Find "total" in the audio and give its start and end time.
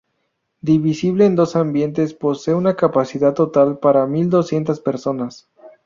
3.35-3.77